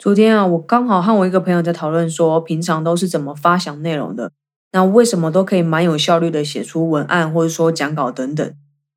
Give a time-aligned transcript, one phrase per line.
[0.00, 4.32] 昨天啊，我刚好和我一个朋友在讨论说，平常都是怎么发想内容的，
[4.72, 8.54] 那为什么都可以蛮有效率的写出文案或者说讲稿等等。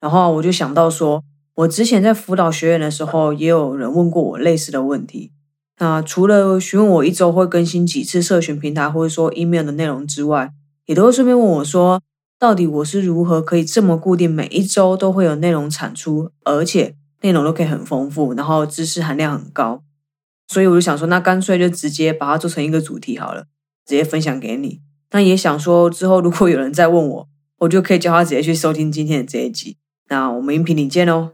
[0.00, 1.22] 然后我就想到说，
[1.56, 5.32] 我之前在辅导学员的时候，也有人问过我类似的问题。
[5.78, 10.50] 那除了询问我一周会更新几次社群平台或者说 email 的内容之外，
[10.86, 12.00] 也都会顺便问我说，
[12.38, 19.82] 到底我是如何可以这么固定，每一周都会有内容产出，而且内容都可以很丰富，然后知识含量很高。
[20.48, 23.44] 所以我就想说，那干脆就直接把它做成一个主题好了，
[23.86, 24.80] 直接分享给你。
[25.10, 27.28] 那也想说，之后如果有人再问我，
[27.60, 29.76] 我就可以叫他直接去收听今天的这一集。
[30.08, 31.32] 那我们音频里见哦。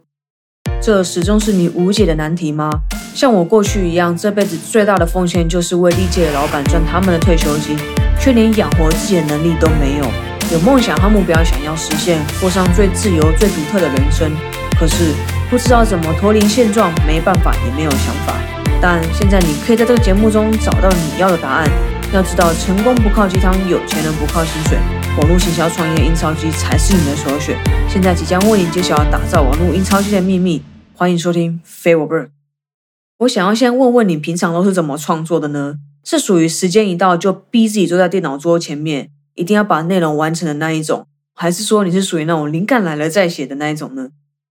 [0.81, 2.71] 这始终是你无解的难题吗？
[3.15, 7.77] 像我过去一样，这辈子最大的奉献就是为历届的老板赚他们的退休金，
[8.19, 10.05] 却连养活自己的能力都没有。
[10.53, 14.31] 有梦想和目标，想要实现，过上最自由、最独特的人生，
[14.79, 15.13] 可是
[15.51, 18.62] 不知道怎么脱离现状，没办法，也没有想法。
[18.83, 21.71] 但现在你可以在这个节目中找到你要的答案。
[22.13, 24.77] 要知道，成功不靠鸡汤，有钱人不靠薪水，
[25.17, 27.57] 网络行销创业印钞机才是你的首选。
[27.89, 30.61] 现在即将为你揭晓打造网络印钞机的秘密，
[30.95, 32.25] 欢迎收听《飞我 bird》。
[33.19, 35.77] 我想要先问问你，平常都是怎么创作的呢？
[36.03, 44.09] 是属于时间一到就逼自己坐在电脑桌前面，一定要把内容完成的那一种，还是说你是属于那种灵感来了再写的那一种呢？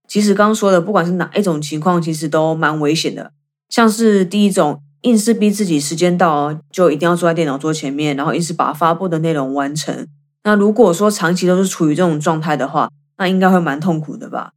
[0.07, 3.33] 其实刚刚说的，不管是哪一种情况，其实都蛮危险的。
[3.71, 10.05] 像是第一种，硬是逼自己时间到就一定要坐在电脑桌前面，然后一直把发布的内容完成。
[10.43, 14.51] 那如果说长期都是处于这种状态的话，那应该会蛮痛苦的吧？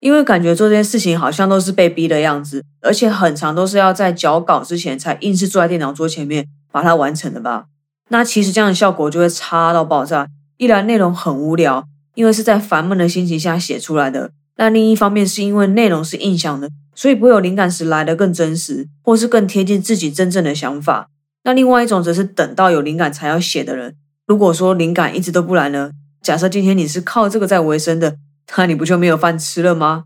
[0.00, 7.66] 因为感觉做这件事情好像都是被逼的样子，而且很长都是要在交稿之前才硬是坐在电脑桌前面把它完成的吧？
[8.08, 10.28] 那其实这样的效果就会差到爆炸。
[10.58, 16.68] 一来内容很无聊，因为是在烦闷的心情下写出来的；那另一方面是因为内容是印象的。
[16.94, 21.08] 所以不会有灵感时来的更真实，或是更贴近自己真正的想法。
[21.44, 23.96] 那另外一种则是等到有灵感才要写的人。
[24.26, 25.92] 如果说灵感一直都不来呢？
[26.22, 28.16] 假设今天你是靠这个在维生的，
[28.56, 30.04] 那你不就没有饭吃了吗？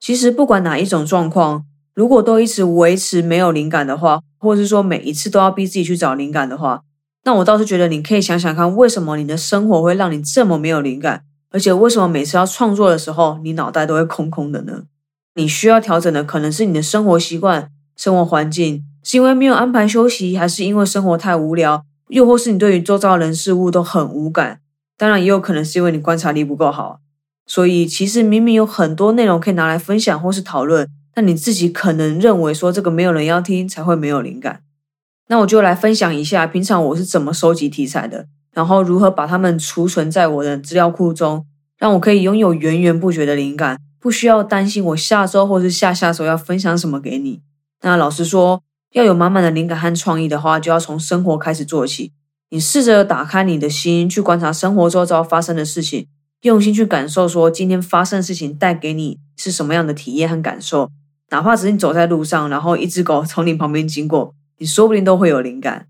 [0.00, 6.82] 其实不管哪一种状况，如果都一直维持没有灵感的话，或是说每一次都要逼自己去找灵感的话，
[7.24, 11.24] 那我倒是觉得你可以想想看，为什么你的生活会让你这么没有灵感？
[11.50, 14.84] 而且为什么每次要创作的时候，你脑袋都会空空的呢？
[15.34, 24.60] 你需要调整的可能是你的生活习惯、生活环境，是因为没有安排休息，还是因为生活太无聊，又或是你对于周遭人事物都很无感？
[24.96, 27.00] 当然，也有可能是因为你观察力不够好。
[27.46, 34.62] 所以，其实明明有很多内容可以拿来分享或是讨论，但你自己可能认为说这个没有人要听，才会没有灵感。
[35.28, 41.44] 那我就来分享一下，平常我是怎么收集题材的，然后如何把它们储存在我的资料库中，
[41.76, 43.76] 让我可以拥有源源不绝的灵感。
[44.00, 47.42] 不需要担心我下周或是下下周要分享什么给你。
[47.82, 48.62] 那老实说，
[48.92, 52.12] 要有满满的灵感和创意的话，就要从生活开始做起。
[52.48, 56.06] 你试着打开你的心，去观察生活周遭发生的事情，
[56.40, 60.90] 用心去感受，说今天发生的事情带给你是什么样的体验和感受。
[61.28, 65.88] 哪怕只是你走在路上，然后一只狗从你旁边经过，你说不定都会有灵感。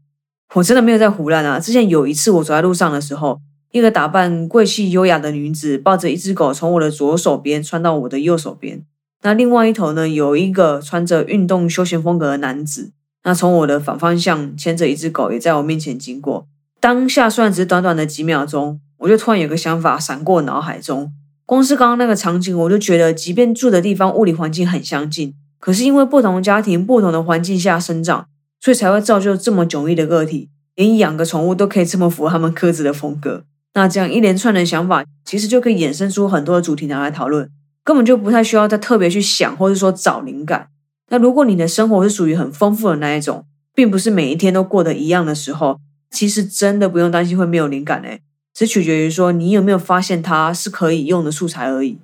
[0.57, 1.61] 我真的没有在胡乱啊！
[1.61, 3.41] 之前有一次我走在路上的时候。
[3.73, 8.83] 一个打扮贵气优雅的女子抱着一只狗，从我的左手边穿到我的右手边。
[9.21, 12.93] 那另外一头呢，有一个穿着运动休闲风格的男子，
[13.25, 16.47] 那从我的反方向牵着一只狗，也在我面前经过。
[16.81, 21.13] 当下虽然只是短短的几秒钟，我就突然有个想法闪过脑海中。
[21.45, 28.29] 光是刚刚那个场景，我就觉得，即便住的地方物理环境很相近，可是因为不同家庭、不同的环境下生长，
[28.67, 30.51] 所以才会造就这么迥异的个体。
[30.75, 33.45] 连养个宠物都可以这么符合他们各自的风格。
[33.75, 37.49] 那这样一连串的想法，其实就可以衍生出很多的主题拿来讨论，
[37.85, 40.67] 根本就不太需要再特别去想，或者说找灵感。
[41.11, 45.79] 那如果你的生活是属于很丰富的那一种，并不是每一天都过得一样的时候，
[46.11, 48.21] 其实真的不用担心会没有灵感诶，
[48.53, 51.99] 只取决于说你有没有发现它是可以用的素材而已。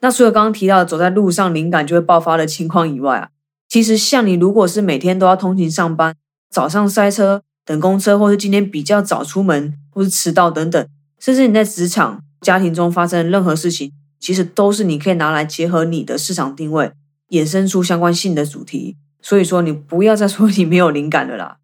[0.00, 3.28] 那除了刚刚提到走在路上灵感就会爆发的情况以外啊，
[3.74, 6.14] 其实像你如果是每天都要通勤上班，
[6.48, 7.42] 早上塞车。
[7.64, 10.86] 等公车，或是今天比较早出门，或是迟到等等，
[11.18, 13.90] 甚至你在职场、家庭中发生任何事情，
[14.20, 16.92] 其实都是你可以拿来结合你的市场定位，
[17.30, 18.96] 衍生出相关性的主题。
[19.20, 21.56] 所以说，你不要再说你没有灵感了啦。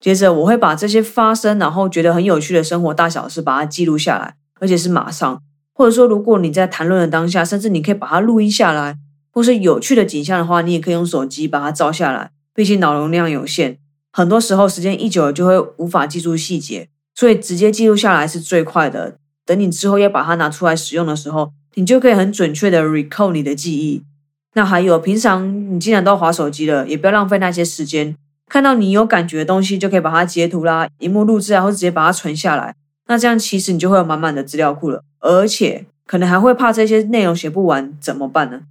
[0.00, 5.42] 接着，我会把这些发生，然后觉得很有趣的生活大小事，把它记录下来，而且是马上。
[5.74, 8.96] 或者说，如果你在谈论的当下，甚至你可以把它录音下来，
[9.32, 12.30] 或是有趣的景象的话，你也可以用手机把它照下来。
[12.54, 13.78] 毕竟脑容量有限。
[14.12, 19.16] 很多时候，时间一久就会无法记住细节，所以直接记录下来是最快的。
[19.46, 24.02] 等你之后要把它拿出来使用的时候，你就可以很准确的 recall 你的记忆。
[24.54, 28.16] 那还有，平常你既然都划手机了，也不要浪费那些时间。
[28.48, 32.74] 看到你有感觉的东西，就可以把它截图啦、荧幕录制啊，或者直接把它存下来。
[33.06, 38.62] 那这样其实你就会有满满的资料库了，而且可能还会怕这些内容写不完怎么办呢？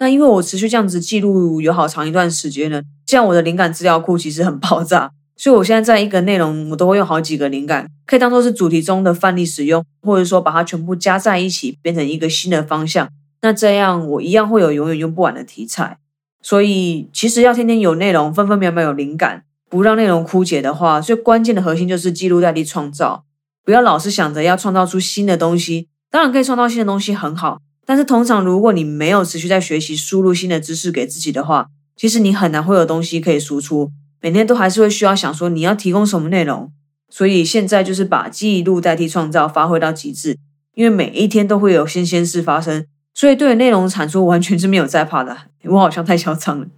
[0.00, 13.08] 那因为我持续这样子记录有好长一段时间了，这样我的灵感资料库其实很爆炸，所以我现在在一个内容我都会用好几个灵感，可以当做是主题中的范例使用，或者说把它全部加在一起，变成一个新的方向。
[13.42, 15.98] 那这样我一样会有永远用不完的题材。
[16.42, 23.24] 所以其实要天天有内容，分分秒秒有灵感，不让内容枯竭的话，最关键的核心就是记录代替创造，
[23.62, 25.88] 不要老是想着要创造出新的东西。
[26.10, 27.60] 当然可以创造新的东西很好，
[27.90, 31.66] 但是通常如果你没有持续在学习输入新的知识给自己的话，
[31.96, 33.90] 其实你很难会有东西可以输出。
[34.20, 36.70] 每天都还是会需要想说你要提供什么内容。
[37.08, 40.38] 所以现在就是把记录代替创造发挥到极致，
[40.76, 42.86] 因为每一天都会有新鲜事发生。
[43.12, 45.36] 所以对内容产出完全是没有在怕的，
[45.66, 46.68] 我好像太嚣张了。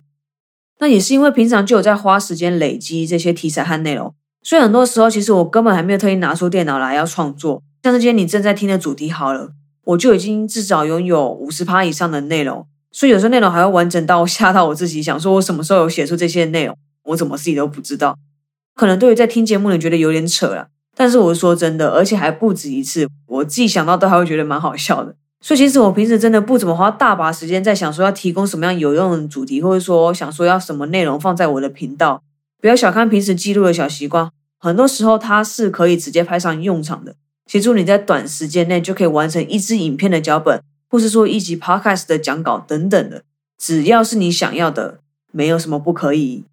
[0.79, 7.63] 那也是因为平常就有在花时间累积这些题材和内容，所以很多时候其实我根本还没有特意拿出电脑来要创作。
[7.83, 9.51] 像是今天你正在听的主题好了，
[9.85, 18.17] 我就已经至少拥有五十趴以上的内容，所以有时候内容还会完整到吓到我自己，想说我什么时候有写出这些内容，我怎么自己都不知道。
[18.75, 25.15] 可能对于在听节目的人觉得有点扯了，但是我是说真的，而且还不止一次，我自己想到都还会觉得蛮好笑的。
[25.41, 32.23] 所以其实我平时真的不怎么花大把时间在想说要提供什么样有用的主题，或者说想说要什么内容放在我的频道。
[32.61, 34.31] 不要小看平时记录的小习惯，
[34.61, 37.17] 很多时候它是可以直接派上用场的，
[37.47, 43.23] 协助你在短时间内就可以完成一支影片的脚本，或是说一集 podcast 的讲稿等等的。
[43.59, 45.01] 只要是你想要的，
[45.31, 46.45] 没有什么不可以。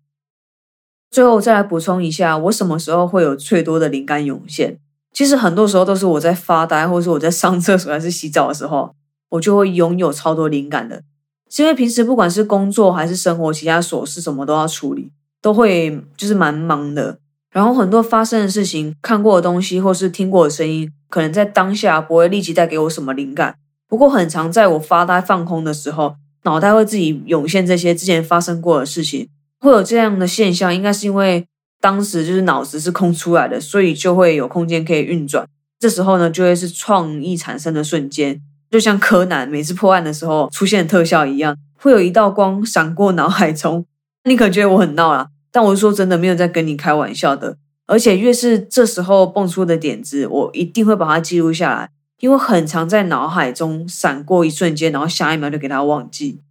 [1.10, 4.78] 最后再来补充一下，我什么时候会有最多的灵感涌现？
[5.12, 8.94] 其实很多时候都是我在发呆，或者是我在上厕所还是洗澡的时候，
[9.30, 11.02] 我就会拥有超多灵感的。
[11.50, 17.18] 是因为平时不管是工作还是生活其他琐事，什么都要处理，都会就是蛮忙的。
[17.52, 23.56] 然后很多发生的事情、看过的东西或是听过的声音，可能在当下不会立即带给我什么灵感。
[23.88, 29.28] 不过很常在我发呆放空的时候，脑袋会自己涌现这些之前发生过的事情。
[29.60, 31.46] 会有这样的现象，应该是因为。
[31.82, 35.48] 当时就是脑子是空出来的，所以就会有空间可以运转。
[35.80, 38.38] 这时候呢，就会是创意产生的瞬间，
[38.70, 43.86] 就像柯南每次破案的时候出现特效一样，会有一道光闪过脑海中。
[44.26, 45.30] 你可觉得我很闹啦？
[45.52, 47.58] 但我是说真的，没有在跟你开玩笑的。
[47.88, 56.42] 而且越是这时候蹦出的点子，我一定会把它记录下来，因为很常在脑海中闪过一瞬间，然后下一秒就给它忘记。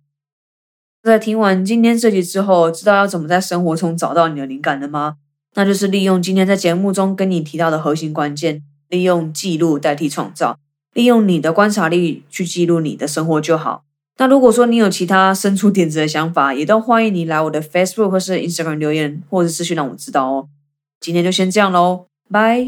[1.05, 5.15] 在听完今天这集之后，知道要怎么在生活中找到你的灵感了吗？
[5.55, 10.59] 那就是利用今天在节目中跟你提到的核心关键，利用记录代替创造，
[10.93, 13.85] 利用你的观察力去记录你的生活就好。
[14.21, 20.49] 那如果说你有其他生出点子的想法，也都欢迎你来我的 Facebook 或是 Instagram 留言，或者私讯让我知道哦。
[21.01, 22.67] 今天就先这样喽，拜。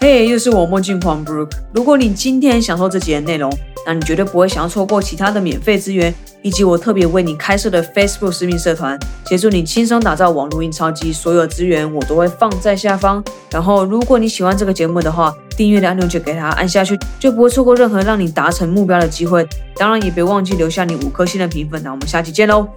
[0.00, 1.52] 嘿，又是我墨镜狂 Brooke。
[1.72, 3.50] 如果你今天享受这集的内容，
[3.86, 6.14] 那你绝对不会想要错过其他的免费资源。
[6.44, 11.12] 以及我特别为你开设的 Facebook 私密社团，协助你轻松打造网络印钞机。
[11.12, 13.22] 所有资源我都会放在下方。
[13.48, 19.46] 然后，如果你喜欢这个节目的话，订阅的按钮就给它按下去，就不会错过任何让你达成目标的机会。
[19.76, 21.82] 当然，也别忘记留下你五颗星的评分。
[21.82, 22.68] 那我们下期见喽！